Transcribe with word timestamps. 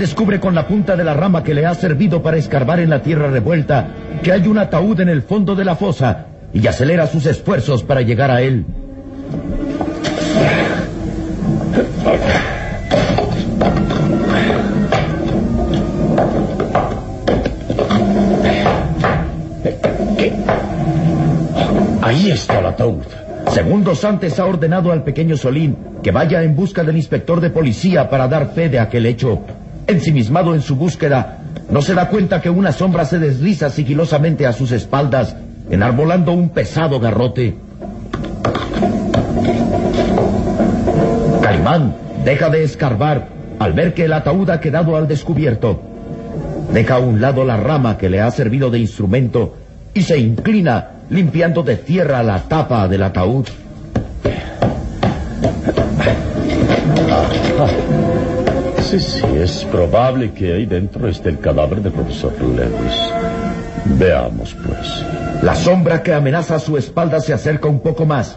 Descubre 0.00 0.40
con 0.40 0.54
la 0.54 0.66
punta 0.66 0.96
de 0.96 1.04
la 1.04 1.12
rama 1.12 1.44
que 1.44 1.52
le 1.52 1.66
ha 1.66 1.74
servido 1.74 2.22
para 2.22 2.38
escarbar 2.38 2.80
en 2.80 2.88
la 2.88 3.02
tierra 3.02 3.28
revuelta 3.28 3.88
que 4.22 4.32
hay 4.32 4.48
un 4.48 4.56
ataúd 4.56 4.98
en 5.00 5.10
el 5.10 5.20
fondo 5.20 5.54
de 5.54 5.64
la 5.66 5.76
fosa 5.76 6.26
y 6.54 6.66
acelera 6.66 7.06
sus 7.06 7.26
esfuerzos 7.26 7.82
para 7.82 8.00
llegar 8.00 8.30
a 8.30 8.40
él. 8.40 8.64
Ahí 22.00 22.30
está 22.30 22.60
el 22.60 22.66
ataúd. 22.66 23.04
Segundos 23.50 24.04
antes 24.06 24.38
ha 24.38 24.46
ordenado 24.46 24.92
al 24.92 25.04
pequeño 25.04 25.36
Solín 25.36 25.76
que 26.02 26.10
vaya 26.10 26.42
en 26.42 26.56
busca 26.56 26.84
del 26.84 26.96
inspector 26.96 27.42
de 27.42 27.50
policía 27.50 28.08
para 28.08 28.28
dar 28.28 28.54
fe 28.54 28.70
de 28.70 28.78
aquel 28.78 29.04
hecho. 29.04 29.42
Ensimismado 29.90 30.54
en 30.54 30.62
su 30.62 30.76
búsqueda, 30.76 31.38
no 31.68 31.82
se 31.82 31.94
da 31.94 32.08
cuenta 32.08 32.40
que 32.40 32.48
una 32.48 32.70
sombra 32.70 33.04
se 33.04 33.18
desliza 33.18 33.70
sigilosamente 33.70 34.46
a 34.46 34.52
sus 34.52 34.70
espaldas, 34.70 35.34
enarbolando 35.68 36.30
un 36.30 36.50
pesado 36.50 37.00
garrote. 37.00 37.56
Calimán 41.42 41.96
deja 42.24 42.50
de 42.50 42.62
escarbar 42.62 43.26
al 43.58 43.72
ver 43.72 43.92
que 43.92 44.04
el 44.04 44.12
ataúd 44.12 44.50
ha 44.50 44.60
quedado 44.60 44.96
al 44.96 45.08
descubierto. 45.08 45.82
Deja 46.72 46.94
a 46.94 46.98
un 47.00 47.20
lado 47.20 47.44
la 47.44 47.56
rama 47.56 47.98
que 47.98 48.08
le 48.08 48.20
ha 48.20 48.30
servido 48.30 48.70
de 48.70 48.78
instrumento 48.78 49.56
y 49.92 50.02
se 50.02 50.18
inclina 50.18 51.00
limpiando 51.10 51.64
de 51.64 51.74
tierra 51.74 52.22
la 52.22 52.42
tapa 52.42 52.86
del 52.86 53.02
ataúd. 53.02 53.48
Sí, 58.90 58.98
sí, 58.98 59.22
es 59.36 59.64
probable 59.66 60.32
que 60.32 60.52
ahí 60.52 60.66
dentro 60.66 61.06
esté 61.06 61.28
el 61.28 61.38
cadáver 61.38 61.80
del 61.80 61.92
profesor 61.92 62.32
Lewis. 62.40 63.12
Veamos, 63.84 64.56
pues. 64.66 65.04
La 65.44 65.54
sombra 65.54 66.02
que 66.02 66.12
amenaza 66.12 66.56
a 66.56 66.58
su 66.58 66.76
espalda 66.76 67.20
se 67.20 67.32
acerca 67.32 67.68
un 67.68 67.78
poco 67.78 68.04
más. 68.04 68.36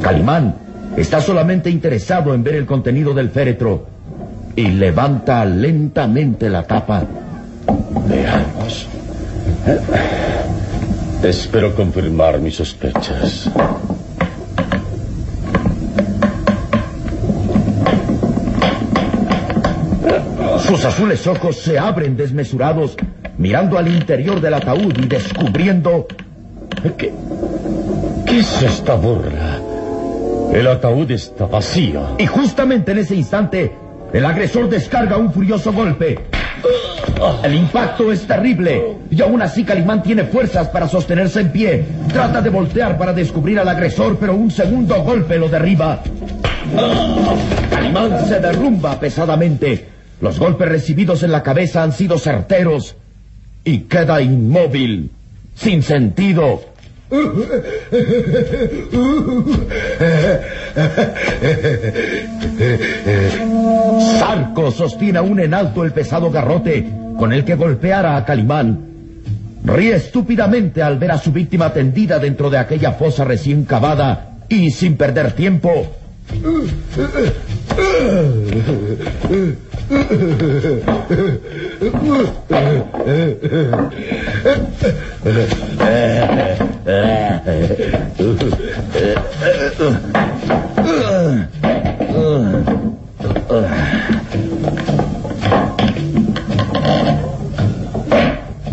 Calimán 0.00 0.54
está 0.96 1.20
solamente 1.20 1.68
interesado 1.68 2.32
en 2.32 2.44
ver 2.44 2.54
el 2.54 2.64
contenido 2.64 3.12
del 3.12 3.30
féretro 3.30 3.86
y 4.54 4.68
levanta 4.68 5.44
lentamente 5.44 6.48
la 6.48 6.62
tapa. 6.62 7.02
Veamos. 8.06 8.86
Espero 11.24 11.74
confirmar 11.74 12.38
mis 12.38 12.54
sospechas. 12.54 13.50
Sus 20.70 20.84
azules 20.84 21.26
ojos 21.26 21.56
se 21.56 21.80
abren 21.80 22.16
desmesurados, 22.16 22.94
mirando 23.38 23.76
al 23.76 23.88
interior 23.88 24.40
del 24.40 24.54
ataúd 24.54 24.96
y 25.02 25.06
descubriendo... 25.08 26.06
¿Qué, 26.96 27.12
qué 28.24 28.38
es 28.38 28.62
esta 28.62 28.94
burla? 28.94 29.58
El 30.52 30.68
ataúd 30.68 31.10
está 31.10 31.46
vacío. 31.46 32.14
Y 32.18 32.26
justamente 32.26 32.92
en 32.92 32.98
ese 32.98 33.16
instante, 33.16 33.72
el 34.12 34.24
agresor 34.24 34.68
descarga 34.68 35.16
un 35.16 35.32
furioso 35.32 35.72
golpe 35.72 36.20
El 37.42 37.54
impacto 37.56 38.12
es 38.12 38.24
terrible 38.24 38.96
y 39.10 39.20
aún 39.22 39.42
así 39.42 39.64
Calimán 39.64 40.04
tiene 40.04 40.22
fuerzas 40.22 40.68
para 40.68 40.86
sostenerse 40.86 41.40
en 41.40 41.50
pie. 41.50 41.84
Trata 42.12 42.40
de 42.40 42.50
voltear 42.50 42.96
para 42.96 43.12
descubrir 43.12 43.58
al 43.58 43.68
agresor, 43.68 44.18
pero 44.20 44.36
un 44.36 44.52
segundo 44.52 45.02
golpe 45.02 45.36
lo 45.36 45.48
derriba. 45.48 46.00
Calimán 47.70 48.24
se 48.28 48.38
derrumba 48.38 49.00
pesadamente. 49.00 49.98
Los 50.20 50.38
golpes 50.38 50.68
recibidos 50.68 51.22
en 51.22 51.32
la 51.32 51.42
cabeza 51.42 51.82
han 51.82 51.92
sido 51.92 52.18
certeros 52.18 52.94
y 53.64 53.80
queda 53.80 54.20
inmóvil, 54.20 55.10
sin 55.54 55.82
sentido. 55.82 56.62
Sarco 64.18 64.70
sostiene 64.70 65.18
aún 65.18 65.40
en 65.40 65.54
alto 65.54 65.84
el 65.84 65.92
pesado 65.92 66.30
garrote 66.30 66.86
con 67.18 67.32
el 67.32 67.44
que 67.44 67.54
golpeara 67.54 68.16
a 68.16 68.24
Calimán. 68.24 68.86
Ríe 69.64 69.96
estúpidamente 69.96 70.82
al 70.82 70.98
ver 70.98 71.12
a 71.12 71.18
su 71.18 71.32
víctima 71.32 71.72
tendida 71.72 72.18
dentro 72.18 72.48
de 72.48 72.58
aquella 72.58 72.92
fosa 72.92 73.24
recién 73.24 73.64
cavada 73.64 74.38
y 74.48 74.70
sin 74.70 74.96
perder 74.96 75.32
tiempo. 75.32 75.86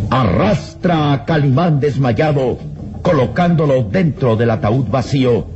Arrastra 0.09 1.13
a 1.13 1.25
Calimán 1.25 1.79
desmayado, 1.79 2.59
colocándolo 3.01 3.83
dentro 3.83 4.35
del 4.35 4.51
ataúd 4.51 4.87
vacío. 4.87 5.47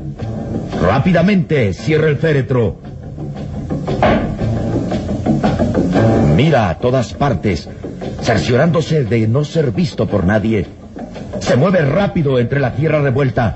Rápidamente 0.81 1.73
cierra 1.73 2.07
el 2.07 2.17
féretro. 2.17 2.80
Mira 6.43 6.69
a 6.69 6.79
todas 6.79 7.13
partes, 7.13 7.69
cerciorándose 8.23 9.03
de 9.03 9.27
no 9.27 9.45
ser 9.45 9.71
visto 9.71 10.07
por 10.07 10.25
nadie. 10.25 10.65
Se 11.39 11.55
mueve 11.55 11.81
rápido 11.81 12.39
entre 12.39 12.59
la 12.59 12.73
tierra 12.73 12.99
revuelta, 12.99 13.53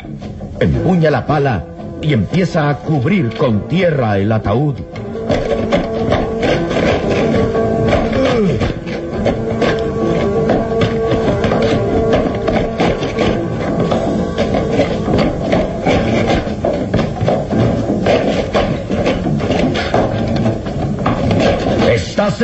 empuña 0.60 1.10
la 1.10 1.26
pala 1.26 1.66
y 2.00 2.14
empieza 2.14 2.70
a 2.70 2.78
cubrir 2.78 3.36
con 3.36 3.68
tierra 3.68 4.20
el 4.20 4.32
ataúd. 4.32 4.76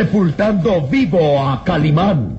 Sepultando 0.01 0.81
vivo 0.88 1.39
a 1.39 1.63
Calimán. 1.63 2.36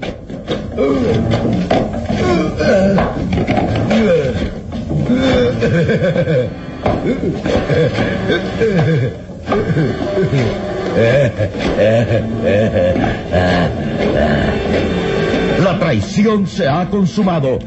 La 15.63 15.79
traición 15.79 16.49
se 16.49 16.67
ha 16.67 16.91
consumado. 16.91 17.61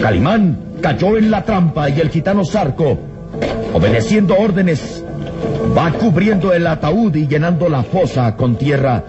Calimán 0.00 0.56
cayó 0.80 1.18
en 1.18 1.30
la 1.30 1.44
trampa 1.44 1.90
y 1.90 2.00
el 2.00 2.08
gitano 2.08 2.46
Sarco, 2.46 2.98
obedeciendo 3.74 4.38
órdenes, 4.38 5.01
va 5.76 5.92
cubriendo 5.92 6.52
el 6.52 6.66
ataúd 6.66 7.14
y 7.14 7.26
llenando 7.26 7.68
la 7.68 7.82
fosa 7.82 8.36
con 8.36 8.56
tierra. 8.56 9.04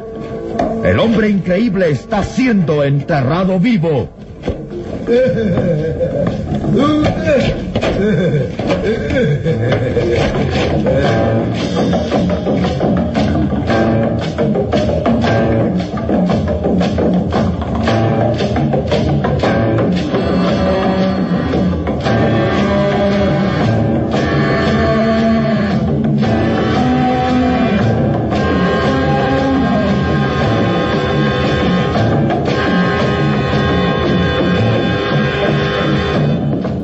El 0.84 1.00
hombre 1.00 1.30
increíble 1.30 1.90
está 1.90 2.24
siendo 2.24 2.84
enterrado 2.84 3.60
vivo. 3.60 4.10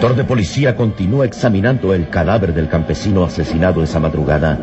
inspector 0.00 0.16
de 0.16 0.24
policía 0.26 0.76
continúa 0.76 1.26
examinando 1.26 1.92
el 1.92 2.08
cadáver 2.08 2.54
del 2.54 2.70
campesino 2.70 3.22
asesinado 3.22 3.82
esa 3.82 4.00
madrugada. 4.00 4.58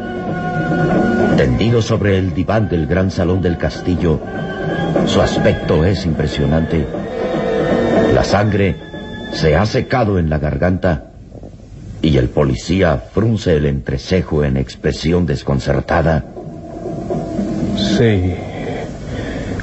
Tendido 1.37 1.83
sobre 1.83 2.17
el 2.17 2.33
diván 2.33 2.67
del 2.67 2.87
gran 2.87 3.11
salón 3.11 3.39
del 3.39 3.55
castillo, 3.55 4.19
su 5.05 5.21
aspecto 5.21 5.85
es 5.85 6.07
impresionante. 6.07 6.87
La 8.15 8.23
sangre 8.23 8.77
se 9.31 9.55
ha 9.55 9.67
secado 9.67 10.17
en 10.17 10.31
la 10.31 10.39
garganta 10.39 11.11
y 12.01 12.17
el 12.17 12.29
policía 12.29 12.97
frunce 12.97 13.57
el 13.57 13.67
entrecejo 13.67 14.43
en 14.43 14.57
expresión 14.57 15.27
desconcertada. 15.27 16.25
Sí. 17.95 18.33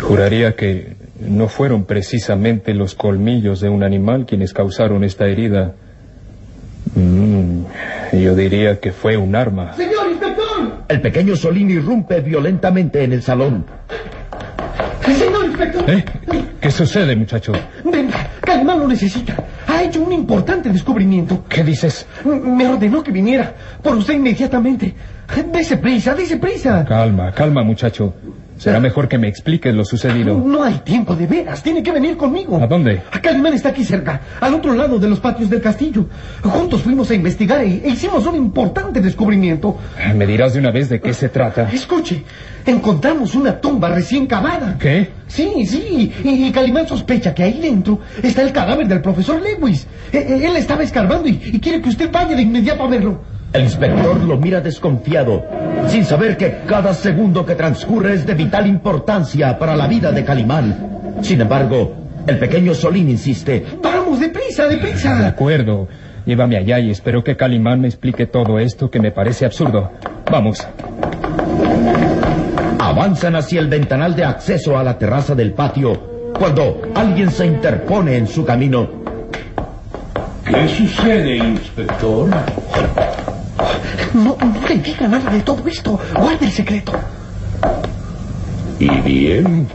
Juraría 0.00 0.54
que 0.54 0.93
no 1.28 1.48
fueron 1.48 1.84
precisamente 1.84 2.74
los 2.74 2.94
colmillos 2.94 3.60
de 3.60 3.68
un 3.68 3.82
animal 3.82 4.26
quienes 4.26 4.52
causaron 4.52 5.04
esta 5.04 5.26
herida. 5.26 5.74
Mm, 6.94 7.64
yo 8.12 8.34
diría 8.34 8.78
que 8.80 8.92
fue 8.92 9.16
un 9.16 9.34
arma. 9.34 9.74
¡Señor 9.74 10.10
inspector! 10.10 10.84
El 10.88 11.00
pequeño 11.00 11.36
Solín 11.36 11.70
irrumpe 11.70 12.20
violentamente 12.20 13.02
en 13.02 13.12
el 13.12 13.22
salón. 13.22 13.64
¡Señor 15.04 15.46
inspector! 15.46 15.90
¿Eh? 15.90 16.04
¿Qué 16.60 16.70
sucede, 16.70 17.14
muchacho? 17.14 17.52
Venga, 17.84 18.30
Calimán 18.40 18.78
lo 18.78 18.88
necesita. 18.88 19.36
Ha 19.66 19.82
hecho 19.82 20.02
un 20.02 20.12
importante 20.12 20.70
descubrimiento. 20.70 21.44
¿Qué 21.48 21.62
dices? 21.62 22.06
Me 22.24 22.66
ordenó 22.66 23.02
que 23.02 23.10
viniera 23.10 23.52
por 23.82 23.96
usted 23.96 24.14
inmediatamente. 24.14 24.94
Dese 25.52 25.76
prisa, 25.78 26.14
dese 26.14 26.36
prisa. 26.36 26.84
Calma, 26.86 27.32
calma, 27.32 27.62
muchacho. 27.62 28.14
Será 28.56 28.80
mejor 28.80 29.08
que 29.08 29.18
me 29.18 29.28
expliques 29.28 29.74
lo 29.74 29.84
sucedido. 29.84 30.36
No 30.38 30.62
hay 30.62 30.74
tiempo 30.84 31.14
de 31.16 31.26
veras. 31.26 31.62
Tiene 31.62 31.82
que 31.82 31.90
venir 31.92 32.16
conmigo. 32.16 32.60
¿A 32.62 32.66
dónde? 32.66 33.02
Calimán 33.22 33.54
está 33.54 33.70
aquí 33.70 33.84
cerca, 33.84 34.20
al 34.40 34.54
otro 34.54 34.74
lado 34.74 34.98
de 34.98 35.08
los 35.08 35.18
patios 35.18 35.50
del 35.50 35.60
castillo. 35.60 36.06
Juntos 36.42 36.82
fuimos 36.82 37.10
a 37.10 37.14
investigar 37.14 37.62
e 37.62 37.82
hicimos 37.88 38.26
un 38.26 38.36
importante 38.36 39.00
descubrimiento. 39.00 39.78
¿Me 40.14 40.26
dirás 40.26 40.52
de 40.54 40.60
una 40.60 40.70
vez 40.70 40.88
de 40.88 41.00
qué 41.00 41.12
se 41.14 41.28
trata? 41.30 41.68
Escuche, 41.72 42.22
encontramos 42.66 43.34
una 43.34 43.60
tumba 43.60 43.88
recién 43.88 44.26
cavada. 44.26 44.76
¿Qué? 44.78 45.10
Sí, 45.26 45.66
sí, 45.66 46.12
y, 46.22 46.52
Calimán 46.52 46.86
sospecha 46.86 47.34
que 47.34 47.42
ahí 47.42 47.58
dentro 47.60 47.98
está 48.22 48.42
el 48.42 48.52
cadáver 48.52 48.86
del 48.86 49.00
profesor 49.00 49.40
Lewis. 49.42 49.86
E- 50.12 50.18
e- 50.18 50.46
él 50.46 50.56
estaba 50.56 50.82
escarbando 50.82 51.28
y, 51.28 51.40
y 51.44 51.58
quiere 51.60 51.80
que 51.80 51.88
usted 51.88 52.10
vaya 52.12 52.36
de 52.36 52.42
inmediato 52.42 52.84
a 52.84 52.88
verlo. 52.88 53.33
El 53.54 53.62
inspector 53.62 54.20
lo 54.24 54.36
mira 54.36 54.60
desconfiado, 54.60 55.44
sin 55.86 56.04
saber 56.04 56.36
que 56.36 56.62
cada 56.66 56.92
segundo 56.92 57.46
que 57.46 57.54
transcurre 57.54 58.14
es 58.14 58.26
de 58.26 58.34
vital 58.34 58.66
importancia 58.66 59.56
para 59.60 59.76
la 59.76 59.86
vida 59.86 60.10
de 60.10 60.24
Calimán. 60.24 61.20
Sin 61.22 61.40
embargo, 61.40 61.94
el 62.26 62.36
pequeño 62.40 62.74
Solín 62.74 63.08
insiste. 63.08 63.64
Vamos, 63.80 64.18
deprisa, 64.18 64.64
De 64.64 64.74
deprisa. 64.74 65.24
acuerdo. 65.28 65.86
Llévame 66.26 66.56
allá 66.56 66.80
y 66.80 66.90
espero 66.90 67.22
que 67.22 67.36
Calimán 67.36 67.80
me 67.80 67.86
explique 67.86 68.26
todo 68.26 68.58
esto 68.58 68.90
que 68.90 68.98
me 68.98 69.12
parece 69.12 69.46
absurdo. 69.46 69.92
Vamos. 70.32 70.66
Avanzan 72.80 73.36
hacia 73.36 73.60
el 73.60 73.68
ventanal 73.68 74.16
de 74.16 74.24
acceso 74.24 74.76
a 74.76 74.82
la 74.82 74.98
terraza 74.98 75.36
del 75.36 75.52
patio 75.52 76.32
cuando 76.36 76.82
alguien 76.96 77.30
se 77.30 77.46
interpone 77.46 78.16
en 78.16 78.26
su 78.26 78.44
camino. 78.44 78.88
¿Qué 80.44 80.68
sucede, 80.68 81.36
inspector? 81.36 82.30
No, 84.14 84.36
no 84.40 84.68
le 84.68 84.76
diga 84.78 85.08
nada 85.08 85.30
de 85.30 85.40
todo 85.40 85.66
esto. 85.68 85.98
Guarde 86.14 86.46
el 86.46 86.52
secreto. 86.52 86.92
¿Y 88.78 88.88
bien? 89.00 89.66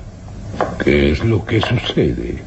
¿Qué 0.84 1.12
es 1.12 1.24
lo 1.24 1.46
que 1.46 1.62
sucede? 1.62 2.38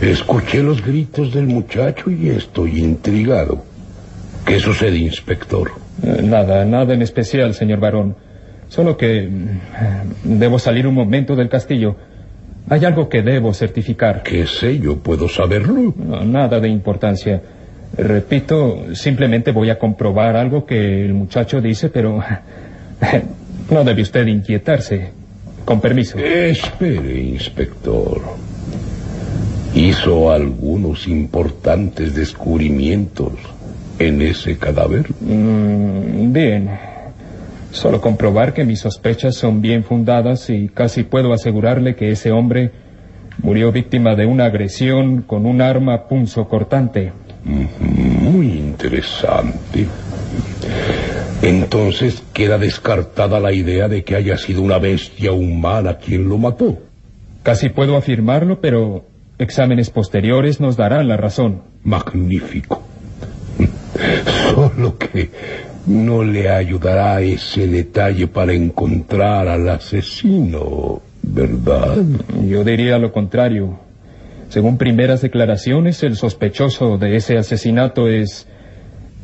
Escuché 0.00 0.62
los 0.62 0.84
gritos 0.84 1.32
del 1.34 1.46
muchacho 1.46 2.10
y 2.10 2.28
estoy 2.30 2.78
intrigado. 2.80 3.64
¿Qué 4.46 4.60
sucede, 4.60 4.96
inspector? 4.96 5.72
Eh, 6.02 6.22
Nada, 6.22 6.64
nada 6.64 6.94
en 6.94 7.02
especial, 7.02 7.54
señor 7.54 7.80
varón. 7.80 8.14
Solo 8.68 8.96
que 8.96 9.28
mm, 9.28 10.38
debo 10.38 10.58
salir 10.58 10.86
un 10.86 10.94
momento 10.94 11.34
del 11.34 11.48
castillo. 11.48 11.96
Hay 12.70 12.84
algo 12.84 13.08
que 13.08 13.22
debo 13.22 13.52
certificar. 13.54 14.22
¿Qué 14.22 14.46
sé 14.46 14.78
yo? 14.78 14.98
¿Puedo 14.98 15.28
saberlo? 15.28 15.92
No, 15.96 16.22
nada 16.24 16.60
de 16.60 16.68
importancia. 16.68 17.42
Repito, 17.96 18.94
simplemente 18.94 19.50
voy 19.50 19.70
a 19.70 19.78
comprobar 19.78 20.36
algo 20.36 20.64
que 20.64 21.04
el 21.04 21.14
muchacho 21.14 21.60
dice, 21.60 21.88
pero 21.88 22.22
no 23.70 23.84
debe 23.84 24.02
usted 24.02 24.26
inquietarse. 24.26 25.10
Con 25.64 25.80
permiso. 25.80 26.18
Espere, 26.18 27.20
inspector. 27.20 28.22
¿Hizo 29.74 30.32
algunos 30.32 31.06
importantes 31.06 32.14
descubrimientos 32.14 33.34
en 33.98 34.22
ese 34.22 34.56
cadáver? 34.56 35.06
Mm, 35.20 36.32
bien. 36.32 36.70
Solo 37.70 38.00
comprobar 38.00 38.54
que 38.54 38.64
mis 38.64 38.80
sospechas 38.80 39.34
son 39.36 39.60
bien 39.60 39.84
fundadas 39.84 40.48
y 40.48 40.68
casi 40.68 41.02
puedo 41.02 41.34
asegurarle 41.34 41.96
que 41.96 42.12
ese 42.12 42.32
hombre 42.32 42.70
murió 43.42 43.70
víctima 43.70 44.14
de 44.14 44.24
una 44.24 44.46
agresión 44.46 45.22
con 45.22 45.44
un 45.44 45.60
arma 45.60 46.08
punzocortante. 46.08 47.12
Muy 47.44 48.46
interesante. 48.46 49.86
Entonces 51.42 52.22
queda 52.32 52.58
descartada 52.58 53.40
la 53.40 53.52
idea 53.52 53.88
de 53.88 54.02
que 54.02 54.16
haya 54.16 54.36
sido 54.36 54.62
una 54.62 54.78
bestia 54.78 55.32
humana 55.32 55.98
quien 55.98 56.28
lo 56.28 56.38
mató. 56.38 56.78
Casi 57.42 57.68
puedo 57.68 57.96
afirmarlo, 57.96 58.60
pero 58.60 59.04
exámenes 59.38 59.90
posteriores 59.90 60.60
nos 60.60 60.76
darán 60.76 61.08
la 61.08 61.16
razón. 61.16 61.62
Magnífico. 61.84 62.82
Solo 64.52 64.98
que 64.98 65.30
no 65.86 66.22
le 66.22 66.50
ayudará 66.50 67.20
ese 67.20 67.66
detalle 67.66 68.26
para 68.26 68.52
encontrar 68.52 69.48
al 69.48 69.68
asesino, 69.68 71.00
¿verdad? 71.22 71.96
Yo 72.46 72.64
diría 72.64 72.98
lo 72.98 73.12
contrario. 73.12 73.78
Según 74.48 74.78
primeras 74.78 75.20
declaraciones, 75.20 76.02
el 76.02 76.16
sospechoso 76.16 76.98
de 76.98 77.16
ese 77.16 77.36
asesinato 77.36 78.08
es 78.08 78.46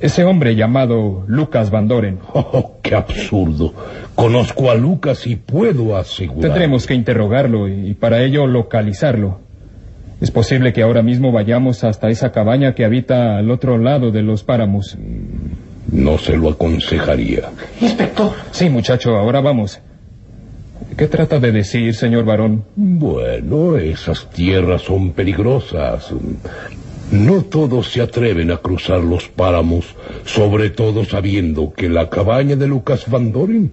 ese 0.01 0.25
hombre 0.25 0.55
llamado 0.55 1.25
Lucas 1.27 1.71
Van 1.71 1.89
Doren. 1.89 2.19
Oh, 2.35 2.79
qué 2.83 2.95
absurdo. 2.95 3.73
Conozco 4.15 4.71
a 4.71 4.75
Lucas 4.75 5.27
y 5.27 5.37
puedo 5.37 5.97
asegurar. 5.97 6.43
Tendremos 6.43 6.87
que 6.87 6.95
interrogarlo 6.95 7.69
y 7.69 7.95
para 7.95 8.23
ello 8.23 8.47
localizarlo. 8.47 9.41
Es 10.21 10.31
posible 10.31 10.73
que 10.73 10.83
ahora 10.83 11.03
mismo 11.03 11.33
vayamos 11.33 11.85
hasta 11.85 12.09
esa 12.09 12.31
cabaña 12.31 12.75
que 12.75 12.85
habita 12.85 13.37
al 13.39 13.51
otro 13.51 13.79
lado 13.79 14.11
de 14.11 14.23
los 14.23 14.45
páramos. 14.45 14.97
No 15.91 16.19
se 16.19 16.37
lo 16.37 16.51
aconsejaría. 16.51 17.51
Inspector. 17.81 18.33
Sí, 18.51 18.69
muchacho, 18.69 19.17
ahora 19.17 19.41
vamos. 19.41 19.81
¿Qué 20.97 21.09
trata 21.09 21.41
de 21.41 21.51
decir, 21.51 21.93
señor 21.95 22.25
varón? 22.25 22.65
Bueno, 22.77 23.77
esas 23.77 24.31
tierras 24.31 24.83
son 24.83 25.11
peligrosas. 25.11 26.11
No 27.11 27.43
todos 27.43 27.89
se 27.89 28.01
atreven 28.01 28.53
a 28.53 28.59
cruzar 28.59 29.01
los 29.01 29.29
páramos, 29.29 29.87
sobre 30.25 30.71
todo 30.71 31.05
sabiendo 31.05 31.73
que 31.73 31.89
la 31.89 32.09
cabaña 32.09 32.55
de 32.55 32.69
Lucas 32.69 33.11
Van 33.11 33.33
Doren 33.33 33.73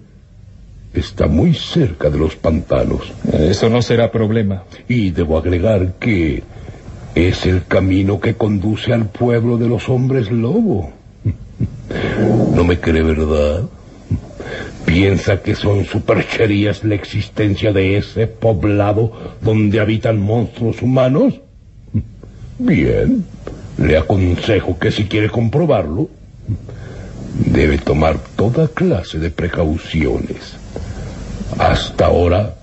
está 0.94 1.28
muy 1.28 1.54
cerca 1.54 2.10
de 2.10 2.18
los 2.18 2.34
pantanos. 2.34 3.12
Eso 3.32 3.68
no 3.68 3.82
será 3.82 4.10
problema. 4.10 4.64
Y 4.88 5.10
debo 5.10 5.38
agregar 5.38 5.94
que 6.00 6.42
es 7.14 7.46
el 7.46 7.64
camino 7.66 8.18
que 8.18 8.34
conduce 8.34 8.92
al 8.92 9.06
pueblo 9.06 9.58
de 9.58 9.68
los 9.68 9.88
hombres 9.88 10.30
lobo. 10.32 10.90
¿No 12.54 12.64
me 12.64 12.80
cree 12.80 13.02
verdad? 13.02 13.62
¿Piensa 14.84 15.42
que 15.42 15.54
son 15.54 15.84
supercherías 15.84 16.84
la 16.84 16.94
existencia 16.94 17.72
de 17.72 17.96
ese 17.96 18.26
poblado 18.26 19.12
donde 19.40 19.80
habitan 19.80 20.20
monstruos 20.20 20.82
humanos? 20.82 21.40
Bien, 22.58 23.24
le 23.78 23.96
aconsejo 23.96 24.78
que 24.78 24.90
si 24.90 25.04
quiere 25.04 25.30
comprobarlo, 25.30 26.08
debe 27.46 27.78
tomar 27.78 28.18
toda 28.36 28.68
clase 28.68 29.18
de 29.18 29.30
precauciones. 29.30 30.56
Hasta 31.58 32.06
ahora 32.06 32.54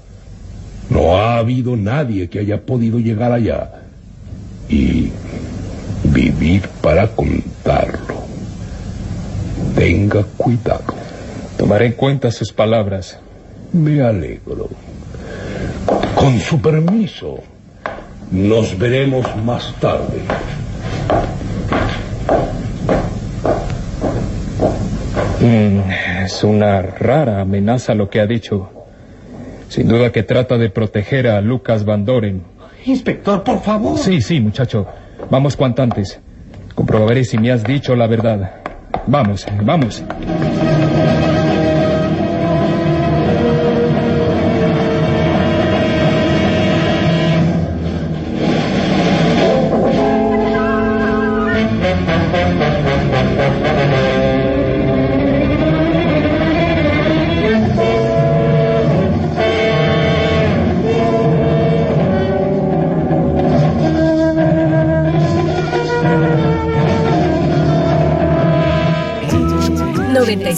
no 0.90 1.18
ha 1.18 1.38
habido 1.38 1.76
nadie 1.76 2.30
que 2.30 2.40
haya 2.40 2.62
podido 2.62 3.00
llegar 3.00 3.32
allá 3.32 3.72
y 4.68 5.12
vivir 6.04 6.68
para 6.82 7.08
contarlo. 7.08 8.24
Tenga 9.76 10.24
cuidado. 10.38 10.99
Tomaré 11.60 11.88
en 11.88 11.92
cuenta 11.92 12.32
sus 12.32 12.54
palabras. 12.54 13.20
Me 13.74 14.01
alegro. 14.01 14.70
Con 16.16 16.39
su 16.39 16.62
permiso, 16.62 17.44
nos 18.32 18.78
veremos 18.80 19.25
más 19.44 19.75
tarde. 19.82 20.22
Mm, 25.42 26.24
es 26.24 26.44
una 26.46 26.82
rara 26.82 27.42
amenaza 27.42 27.94
lo 27.94 28.10
que 28.10 28.22
ha 28.22 28.25
dicho. 28.25 28.70
Sin 29.68 29.89
duda 29.89 30.13
que 30.13 30.24
trata 30.24 30.58
de 30.58 30.70
proteger 30.70 31.28
a 31.28 31.42
Lucas 31.42 31.84
Van 31.84 32.06
Doren. 32.06 32.42
Inspector, 32.86 33.44
por 33.44 33.62
favor. 33.62 34.00
Sí, 34.00 34.22
sí, 34.22 34.39
muchacho. 34.39 34.88
Vamos 35.30 35.58
cuanto 35.58 35.82
antes. 35.82 36.22
Comprobaré 36.74 37.25
si 37.25 37.38
me 37.38 37.51
has 37.51 37.66
dicho 37.66 37.98
la 37.98 38.08
verdad. 38.08 38.62
Vamos, 39.08 39.46
vamos. 39.62 40.01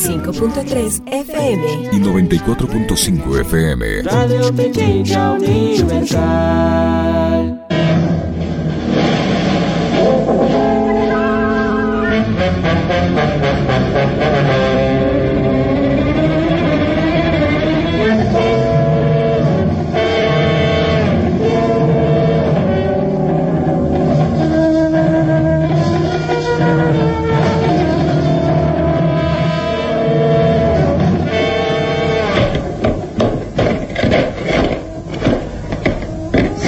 .3 0.09 1.03
FM 1.05 1.89
y 1.91 1.99
94.5 1.99 3.39
FM. 3.41 4.01
Radio 4.01 4.51
Pequeña 4.55 5.33
Universal. 5.33 6.81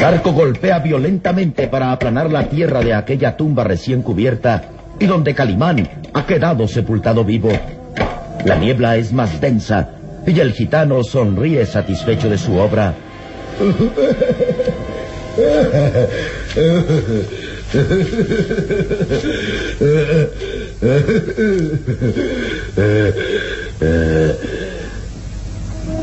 Zarco 0.04 0.34
golpea 0.34 0.80
violentamente 0.80 1.70
para 1.70 1.94
aplanar 1.94 2.30
la 2.30 2.50
tierra 2.50 2.82
de 2.82 2.94
aquella 2.94 3.38
tumba 3.38 3.64
recién 3.64 4.02
cubierta 4.02 4.62
y 5.00 5.06
donde 5.06 5.34
Calimán 5.34 5.88
ha 6.14 6.26
quedado 6.26 6.68
sepultado 6.68 7.24
vivo. 7.24 7.54
La 8.44 8.58
niebla 8.58 8.98
es 8.98 9.14
más 9.14 9.40
densa 9.40 9.92
y 10.28 10.38
el 10.42 10.52
gitano 10.52 11.06
sonríe 11.06 11.66
satisfecho 11.66 12.30
de 12.30 12.38
su 12.38 12.58
obra. 12.58 12.94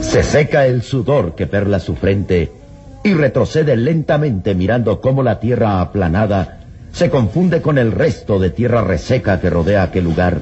Se 0.00 0.22
seca 0.22 0.64
el 0.64 0.80
sudor 0.80 1.34
que 1.34 1.46
perla 1.46 1.78
su 1.80 1.94
frente 1.96 2.59
y 3.02 3.14
retrocede 3.14 3.76
lentamente 3.76 4.54
mirando 4.54 5.00
cómo 5.00 5.22
la 5.22 5.40
tierra 5.40 5.80
aplanada 5.80 6.60
se 6.92 7.08
confunde 7.08 7.62
con 7.62 7.78
el 7.78 7.92
resto 7.92 8.38
de 8.38 8.50
tierra 8.50 8.82
reseca 8.82 9.40
que 9.40 9.50
rodea 9.50 9.84
aquel 9.84 10.04
lugar. 10.04 10.40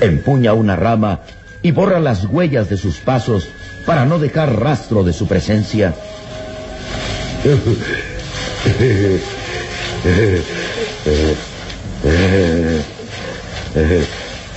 Empuña 0.00 0.54
una 0.54 0.76
rama 0.76 1.20
y 1.62 1.72
borra 1.72 2.00
las 2.00 2.24
huellas 2.24 2.68
de 2.68 2.76
sus 2.76 2.98
pasos 2.98 3.48
para 3.86 4.04
no 4.04 4.18
dejar 4.18 4.60
rastro 4.60 5.04
de 5.04 5.12
su 5.12 5.26
presencia. 5.26 5.94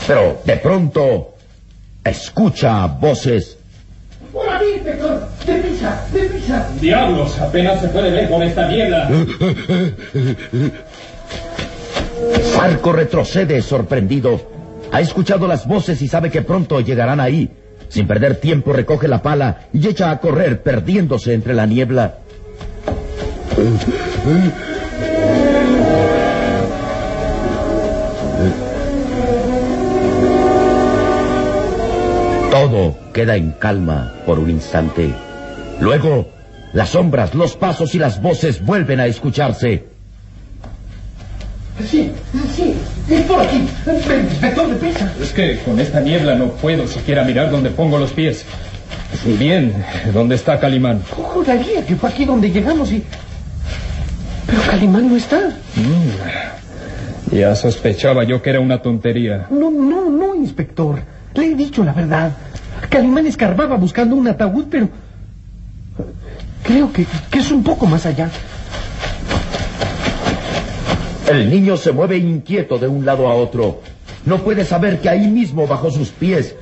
Pero 0.07 0.41
de 0.45 0.57
pronto 0.57 1.33
escucha 2.03 2.85
voces. 2.87 3.57
¡Diablos! 6.79 7.39
Apenas 7.39 7.81
se 7.81 7.87
puede 7.89 8.11
ver 8.11 8.29
con 8.29 8.43
esta 8.43 8.67
niebla. 8.67 9.09
Sarco 12.53 12.91
retrocede 12.93 13.61
sorprendido. 13.61 14.39
Ha 14.91 15.01
escuchado 15.01 15.47
las 15.47 15.67
voces 15.67 16.01
y 16.01 16.07
sabe 16.07 16.29
que 16.29 16.41
pronto 16.41 16.79
llegarán 16.79 17.19
ahí. 17.19 17.49
Sin 17.89 18.07
perder 18.07 18.37
tiempo 18.37 18.73
recoge 18.73 19.07
la 19.07 19.21
pala 19.21 19.67
y 19.73 19.87
echa 19.87 20.11
a 20.11 20.19
correr 20.19 20.61
perdiéndose 20.61 21.33
entre 21.33 21.53
la 21.53 21.65
niebla. 21.65 22.19
Todo 32.51 32.95
queda 33.13 33.35
en 33.35 33.51
calma 33.51 34.13
por 34.25 34.39
un 34.39 34.49
instante. 34.49 35.13
Luego, 35.79 36.29
las 36.73 36.89
sombras, 36.89 37.33
los 37.35 37.55
pasos 37.55 37.95
y 37.95 37.99
las 37.99 38.21
voces 38.21 38.63
vuelven 38.63 38.99
a 38.99 39.05
escucharse. 39.05 39.85
Sí, 41.89 42.09
sí, 42.55 42.73
es 43.09 43.21
por 43.23 43.39
aquí. 43.41 43.57
Inspector, 43.87 44.69
deprisa. 44.69 45.11
Es 45.21 45.31
que 45.33 45.59
con 45.59 45.77
esta 45.79 45.99
niebla 45.99 46.35
no 46.35 46.47
puedo 46.51 46.87
siquiera 46.87 47.23
mirar 47.23 47.51
dónde 47.51 47.69
pongo 47.69 47.97
los 47.97 48.11
pies. 48.13 48.45
Bien, 49.37 49.73
¿dónde 50.13 50.35
está 50.35 50.59
Calimán? 50.59 51.01
Juraría 51.11 51.85
que 51.85 51.95
fue 51.95 52.09
aquí 52.09 52.25
donde 52.25 52.49
llegamos 52.49 52.91
y... 52.91 53.03
Pero 54.47 54.61
Calimán 54.69 55.09
no 55.09 55.15
está. 55.17 55.39
Mm, 55.75 57.35
Ya 57.35 57.55
sospechaba 57.55 58.23
yo 58.23 58.41
que 58.41 58.51
era 58.51 58.59
una 58.61 58.81
tontería. 58.81 59.47
No, 59.49 59.69
no, 59.69 60.09
no, 60.09 60.35
inspector. 60.35 60.99
Le 61.33 61.45
he 61.47 61.55
dicho 61.55 61.83
la 61.83 61.91
verdad. 61.93 62.31
Calimán 62.89 63.27
escarbaba 63.27 63.75
buscando 63.75 64.15
un 64.15 64.27
ataúd, 64.27 64.65
pero... 64.69 64.87
Creo 66.65 66.91
que, 66.91 67.05
que 67.29 67.39
es 67.39 67.51
un 67.51 67.63
poco 67.63 67.85
más 67.85 68.05
allá. 68.05 68.29
El 71.29 71.49
niño 71.49 71.77
se 71.77 71.91
mueve 71.91 72.17
inquieto 72.17 72.77
de 72.77 72.87
un 72.87 73.05
lado 73.05 73.27
a 73.27 73.33
otro. 73.33 73.81
No 74.25 74.39
puede 74.39 74.65
saber 74.65 74.99
que 74.99 75.09
ahí 75.09 75.27
mismo, 75.27 75.67
bajo 75.67 75.91
sus 75.91 76.09
pies, 76.09 76.55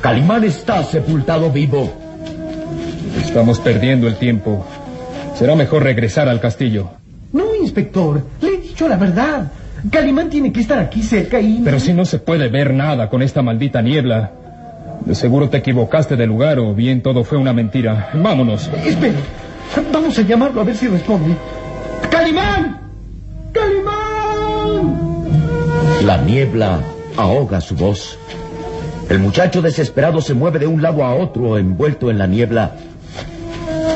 Calimán 0.00 0.44
está 0.44 0.82
sepultado 0.82 1.50
vivo. 1.50 1.92
Estamos 3.22 3.58
perdiendo 3.60 4.08
el 4.08 4.16
tiempo. 4.16 4.64
Será 5.34 5.54
mejor 5.54 5.82
regresar 5.82 6.28
al 6.28 6.40
castillo. 6.40 6.90
No, 7.32 7.54
inspector. 7.54 8.22
Le 8.40 8.48
he 8.48 8.56
dicho 8.58 8.88
la 8.88 8.96
verdad. 8.96 9.50
Calimán 9.90 10.28
tiene 10.28 10.52
que 10.52 10.60
estar 10.60 10.78
aquí 10.78 11.02
cerca 11.02 11.40
y... 11.40 11.60
Pero 11.64 11.80
si 11.80 11.92
no 11.92 12.04
se 12.04 12.18
puede 12.18 12.48
ver 12.48 12.74
nada 12.74 13.08
con 13.08 13.22
esta 13.22 13.42
maldita 13.42 13.80
niebla. 13.82 14.32
De 15.04 15.14
seguro 15.14 15.48
te 15.48 15.58
equivocaste 15.58 16.16
de 16.16 16.26
lugar 16.26 16.58
o 16.58 16.74
bien 16.74 17.02
todo 17.02 17.24
fue 17.24 17.38
una 17.38 17.52
mentira. 17.52 18.10
Vámonos. 18.14 18.70
Espere. 18.84 19.14
Vamos 19.92 20.18
a 20.18 20.22
llamarlo 20.22 20.60
a 20.60 20.64
ver 20.64 20.76
si 20.76 20.88
responde. 20.88 21.36
¡Calimán! 22.10 22.80
¡Calimán! 23.52 25.00
La 26.04 26.18
niebla 26.18 26.80
ahoga 27.16 27.60
su 27.60 27.76
voz. 27.76 28.18
El 29.08 29.18
muchacho 29.18 29.62
desesperado 29.62 30.20
se 30.20 30.34
mueve 30.34 30.58
de 30.60 30.66
un 30.66 30.82
lado 30.82 31.04
a 31.04 31.14
otro 31.14 31.58
envuelto 31.58 32.10
en 32.10 32.18
la 32.18 32.26
niebla. 32.26 32.72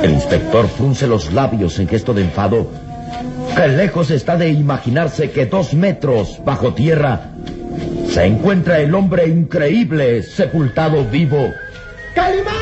El 0.03 0.13
inspector 0.13 0.69
frunce 0.69 1.07
los 1.07 1.33
labios 1.33 1.79
en 1.79 1.89
gesto 1.89 2.13
de 2.15 2.23
enfado. 2.23 2.69
Que 3.57 3.69
lejos 3.69 4.11
está 4.11 4.37
de 4.37 4.51
imaginarse 4.51 5.31
que 5.31 5.47
dos 5.47 5.75
metros 5.75 6.41
bajo 6.45 6.75
tierra 6.75 7.31
se 8.09 8.25
encuentra 8.25 8.79
el 8.81 8.95
hombre 8.95 9.27
increíble 9.27 10.23
sepultado 10.23 11.05
vivo. 11.05 11.53
¡Calimán! 12.15 12.54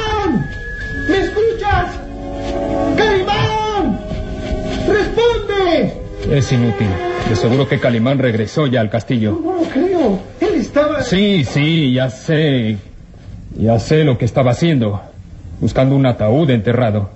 Es 6.32 6.50
inútil. 6.50 6.88
De 7.28 7.36
seguro 7.36 7.68
que 7.68 7.78
Calimán 7.78 8.18
regresó 8.18 8.66
ya 8.66 8.80
al 8.80 8.88
castillo. 8.88 9.38
No 9.44 9.52
lo 9.52 9.62
creo. 9.64 10.18
Él 10.40 10.54
estaba... 10.54 11.02
Sí, 11.02 11.44
sí, 11.44 11.92
ya 11.92 12.08
sé. 12.08 12.78
Ya 13.58 13.78
sé 13.78 14.02
lo 14.02 14.16
que 14.16 14.24
estaba 14.24 14.52
haciendo. 14.52 15.02
Buscando 15.60 15.94
un 15.94 16.06
ataúd 16.06 16.48
enterrado. 16.48 17.10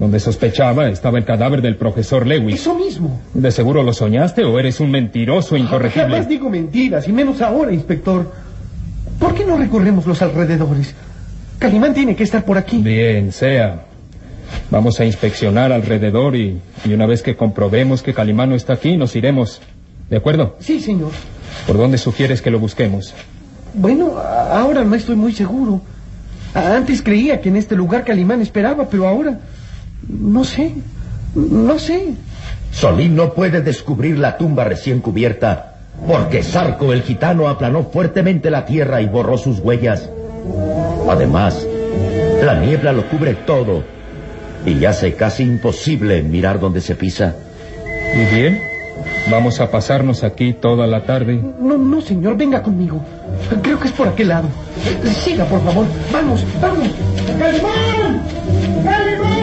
Donde 0.00 0.18
sospechaba 0.18 0.88
estaba 0.88 1.18
el 1.18 1.24
cadáver 1.24 1.62
del 1.62 1.76
profesor 1.76 2.26
Lewis. 2.26 2.56
Eso 2.56 2.74
mismo. 2.74 3.20
¿De 3.32 3.52
seguro 3.52 3.84
lo 3.84 3.92
soñaste 3.92 4.42
o 4.42 4.58
eres 4.58 4.80
un 4.80 4.90
mentiroso 4.90 5.56
incorregible? 5.56 6.10
Jamás 6.10 6.28
digo 6.28 6.50
mentiras, 6.50 7.06
y 7.06 7.12
menos 7.12 7.40
ahora, 7.40 7.72
inspector. 7.72 8.32
¿Por 9.20 9.34
qué 9.36 9.44
no 9.44 9.56
recorremos 9.56 10.04
los 10.04 10.20
alrededores? 10.20 10.96
Calimán 11.60 11.94
tiene 11.94 12.16
que 12.16 12.24
estar 12.24 12.44
por 12.44 12.58
aquí. 12.58 12.78
Bien, 12.78 13.30
sea. 13.30 13.84
Vamos 14.70 15.00
a 15.00 15.04
inspeccionar 15.04 15.72
alrededor 15.72 16.36
y, 16.36 16.60
y 16.84 16.92
una 16.92 17.06
vez 17.06 17.22
que 17.22 17.36
comprobemos 17.36 18.02
que 18.02 18.14
Calimán 18.14 18.50
no 18.50 18.54
está 18.54 18.74
aquí, 18.74 18.96
nos 18.96 19.16
iremos. 19.16 19.60
¿De 20.10 20.16
acuerdo? 20.16 20.56
Sí, 20.60 20.80
señor. 20.80 21.10
¿Por 21.66 21.76
dónde 21.76 21.98
sugieres 21.98 22.42
que 22.42 22.50
lo 22.50 22.58
busquemos? 22.58 23.14
Bueno, 23.74 24.18
ahora 24.18 24.84
no 24.84 24.94
estoy 24.94 25.16
muy 25.16 25.32
seguro. 25.32 25.80
Antes 26.54 27.02
creía 27.02 27.40
que 27.40 27.48
en 27.48 27.56
este 27.56 27.76
lugar 27.76 28.04
Calimán 28.04 28.40
esperaba, 28.40 28.88
pero 28.88 29.06
ahora... 29.06 29.38
No 30.08 30.44
sé. 30.44 30.74
No 31.34 31.78
sé. 31.78 32.14
Solín 32.72 33.16
no 33.16 33.34
puede 33.34 33.60
descubrir 33.60 34.18
la 34.18 34.36
tumba 34.38 34.64
recién 34.64 35.00
cubierta 35.00 35.74
porque 36.06 36.42
Sarco 36.42 36.92
el 36.92 37.02
gitano 37.02 37.48
aplanó 37.48 37.84
fuertemente 37.84 38.50
la 38.50 38.64
tierra 38.64 39.02
y 39.02 39.06
borró 39.06 39.36
sus 39.36 39.58
huellas. 39.58 40.08
Además, 41.08 41.66
la 42.42 42.60
niebla 42.60 42.92
lo 42.92 43.08
cubre 43.08 43.34
todo 43.34 43.82
y 44.66 44.84
hace 44.84 45.14
casi 45.14 45.42
imposible 45.42 46.22
mirar 46.22 46.60
donde 46.60 46.80
se 46.80 46.94
pisa. 46.94 47.36
¿Y 48.14 48.34
bien? 48.34 48.60
¿Vamos 49.30 49.60
a 49.60 49.70
pasarnos 49.70 50.24
aquí 50.24 50.52
toda 50.54 50.86
la 50.86 51.04
tarde? 51.04 51.40
No, 51.60 51.76
no, 51.76 52.00
señor, 52.00 52.36
venga 52.36 52.62
conmigo. 52.62 53.04
Creo 53.62 53.78
que 53.78 53.88
es 53.88 53.94
por 53.94 54.08
aquel 54.08 54.28
lado. 54.28 54.48
Siga, 55.04 55.44
por 55.44 55.62
favor. 55.62 55.86
Vamos, 56.12 56.44
vamos. 56.60 56.88
¡Calimán! 57.38 58.22
¡Calimán! 58.84 59.38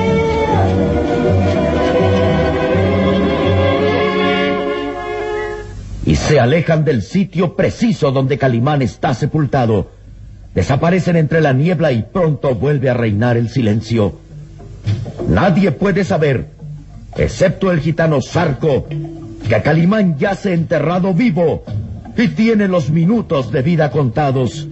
y 6.06 6.16
se 6.16 6.40
alejan 6.40 6.86
del 6.86 7.02
sitio 7.02 7.56
preciso 7.56 8.12
donde 8.12 8.38
Calimán 8.38 8.82
está 8.82 9.14
sepultado. 9.14 9.90
Desaparecen 10.54 11.16
entre 11.16 11.42
la 11.42 11.52
niebla 11.52 11.92
y 11.92 12.04
pronto 12.04 12.54
vuelve 12.56 12.90
a 12.90 12.94
reinar 12.94 13.38
el 13.38 13.50
silencio. 13.50 14.14
Nadie 15.28 15.72
puede 15.72 16.04
saber, 16.04 16.48
excepto 17.18 17.72
el 17.72 17.80
gitano 17.80 18.22
Sarco, 18.22 18.88
que 18.88 19.62
Calimán 19.62 20.18
yace 20.18 20.54
enterrado 20.54 21.14
vivo 21.14 21.64
y 22.18 22.30
tiene 22.30 22.68
los 22.68 22.90
minutos 22.90 23.52
de 23.52 23.62
vida 23.62 23.92
contados. 23.92 24.68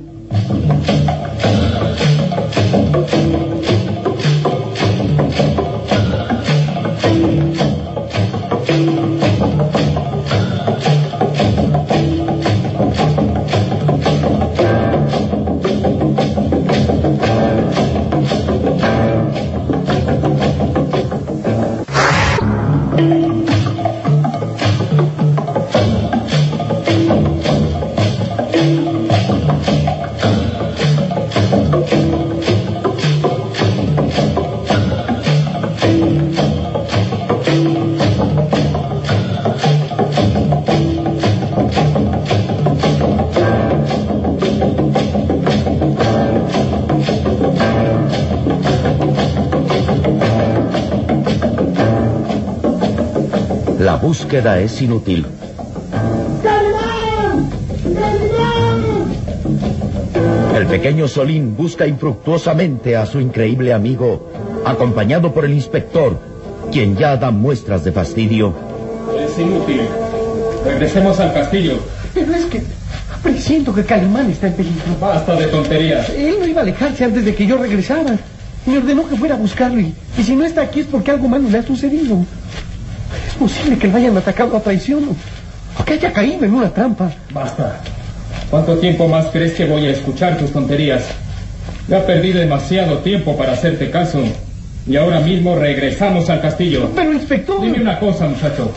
Búsqueda 54.04 54.60
es 54.60 54.82
inútil. 54.82 55.26
El 60.58 60.68
pequeño 60.68 61.08
Solín 61.08 61.56
busca 61.56 61.88
infructuosamente 61.88 62.98
a 62.98 63.06
su 63.06 63.22
increíble 63.22 63.72
amigo, 63.72 64.30
acompañado 64.66 65.34
por 65.34 65.46
el 65.46 65.54
inspector, 65.54 66.20
quien 66.70 66.98
ya 66.98 67.16
da 67.16 67.32
muestras 67.32 67.86
de 67.86 67.94
fastidio. 67.94 68.54
Es 69.18 69.40
inútil. 69.40 69.84
Regresemos 70.66 71.22
al 71.22 71.34
castillo. 71.34 71.76
Pero 72.14 72.34
es 72.34 72.46
que 72.48 72.62
presiento 73.24 73.74
que 73.74 73.86
Calimán 73.86 74.30
está 74.30 74.48
en 74.48 74.54
peligro. 74.54 74.84
Basta 75.00 75.34
de 75.38 75.48
tonterías. 75.48 76.10
Él 76.10 76.36
no 76.42 76.46
iba 76.46 76.60
a 76.60 76.64
alejarse 76.64 77.06
antes 77.06 77.24
de 77.24 77.34
que 77.34 77.48
yo 77.48 77.56
regresara. 77.58 78.18
Me 78.66 78.78
ordenó 78.78 79.08
que 79.08 79.16
fuera 79.16 79.36
a 79.36 79.38
buscarlo 79.38 79.80
y, 79.80 79.94
y 80.18 80.24
si 80.24 80.36
no 80.36 80.44
está 80.44 80.62
aquí 80.62 80.82
es 80.82 80.88
porque 80.88 81.12
algo 81.12 81.30
malo 81.30 81.50
le 81.50 81.58
ha 81.58 81.64
sucedido. 81.64 82.26
Es 83.34 83.40
posible 83.40 83.80
que 83.80 83.88
lo 83.88 83.98
hayan 83.98 84.16
atacado 84.16 84.56
a 84.56 84.62
traición 84.62 85.06
o 85.80 85.84
que 85.84 85.94
haya 85.94 86.14
caído 86.14 86.46
en 86.46 86.54
una 86.54 86.70
trampa. 86.70 87.12
Basta. 87.32 87.82
¿Cuánto 88.52 88.78
tiempo 88.78 89.08
más 89.08 89.26
crees 89.32 89.54
que 89.54 89.66
voy 89.66 89.88
a 89.88 89.90
escuchar 89.90 90.38
tus 90.38 90.52
tonterías? 90.52 91.04
Ya 91.88 92.06
perdí 92.06 92.32
demasiado 92.32 93.00
tiempo 93.00 93.36
para 93.36 93.54
hacerte 93.54 93.90
caso. 93.90 94.22
Y 94.86 94.96
ahora 94.98 95.20
mismo 95.20 95.56
regresamos 95.56 96.30
al 96.30 96.42
castillo. 96.42 96.92
Pero, 96.94 97.12
inspector. 97.12 97.60
Dime 97.60 97.82
una 97.82 97.98
cosa, 97.98 98.28
muchacho. 98.28 98.72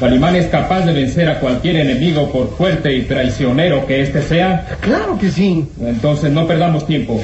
¿Calimán 0.00 0.34
es 0.34 0.46
capaz 0.46 0.80
de 0.80 0.92
vencer 0.92 1.28
a 1.28 1.38
cualquier 1.38 1.76
enemigo 1.76 2.32
por 2.32 2.56
fuerte 2.56 2.92
y 2.92 3.02
traicionero 3.02 3.86
que 3.86 4.02
éste 4.02 4.22
sea? 4.22 4.76
Claro 4.80 5.16
que 5.16 5.30
sí. 5.30 5.64
Entonces 5.80 6.32
no 6.32 6.48
perdamos 6.48 6.84
tiempo. 6.84 7.22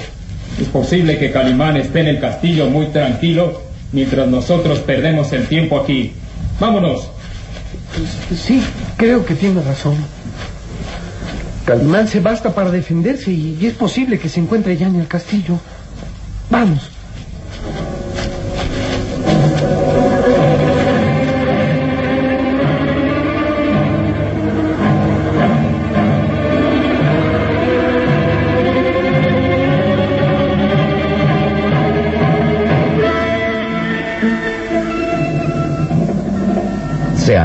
Es 0.60 0.68
posible 0.68 1.18
que 1.18 1.32
Calimán 1.32 1.76
esté 1.78 1.98
en 2.02 2.06
el 2.06 2.20
castillo 2.20 2.70
muy 2.70 2.86
tranquilo 2.86 3.60
mientras 3.90 4.28
nosotros 4.28 4.78
perdemos 4.78 5.32
el 5.32 5.48
tiempo 5.48 5.80
aquí. 5.80 6.12
Vámonos. 6.60 7.08
Sí, 8.34 8.62
creo 8.96 9.24
que 9.24 9.34
tiene 9.34 9.62
razón. 9.62 9.96
Calimán 11.64 12.08
se 12.08 12.20
basta 12.20 12.54
para 12.54 12.70
defenderse 12.70 13.30
y, 13.30 13.56
y 13.60 13.66
es 13.66 13.74
posible 13.74 14.18
que 14.18 14.28
se 14.28 14.40
encuentre 14.40 14.76
ya 14.76 14.86
en 14.86 14.96
el 14.96 15.08
castillo. 15.08 15.58
Vamos. 16.50 16.93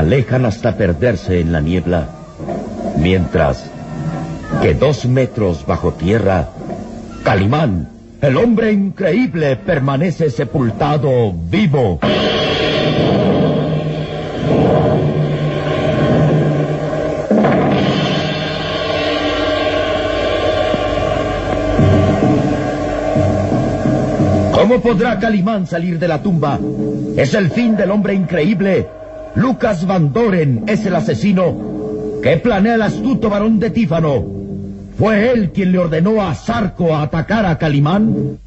Alejan 0.00 0.46
hasta 0.46 0.78
perderse 0.78 1.40
en 1.40 1.52
la 1.52 1.60
niebla, 1.60 2.08
mientras 2.96 3.70
que 4.62 4.72
dos 4.72 5.04
metros 5.04 5.66
bajo 5.66 5.92
tierra, 5.92 6.48
Calimán, 7.22 7.86
el 8.22 8.38
hombre 8.38 8.72
increíble, 8.72 9.56
permanece 9.56 10.30
sepultado 10.30 11.34
vivo. 11.34 12.00
¿Cómo 24.54 24.80
podrá 24.80 25.18
Calimán 25.18 25.66
salir 25.66 25.98
de 25.98 26.08
la 26.08 26.22
tumba? 26.22 26.58
Es 27.16 27.34
el 27.34 27.50
fin 27.50 27.76
del 27.76 27.90
hombre 27.90 28.14
increíble. 28.14 28.99
Lucas 29.36 29.86
Van 29.86 30.12
Doren 30.12 30.64
es 30.66 30.84
el 30.86 30.96
asesino 30.96 31.56
que 32.22 32.36
planea 32.38 32.74
el 32.74 32.82
astuto 32.82 33.30
varón 33.30 33.58
de 33.58 33.70
Tífano. 33.70 34.24
¿Fue 34.98 35.30
él 35.30 35.50
quien 35.50 35.72
le 35.72 35.78
ordenó 35.78 36.20
a 36.20 36.34
Zarco 36.34 36.94
a 36.94 37.02
atacar 37.02 37.46
a 37.46 37.56
Calimán? 37.56 38.38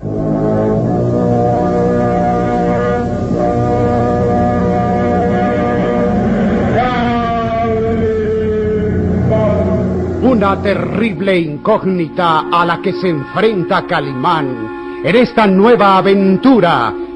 Una 10.22 10.62
terrible 10.62 11.40
incógnita 11.40 12.50
a 12.52 12.66
la 12.66 12.82
que 12.82 12.92
se 12.94 13.10
enfrenta 13.10 13.88
Calimán 13.88 15.02
en 15.04 15.16
esta 15.16 15.48
nueva 15.48 15.98
aventura 15.98 16.94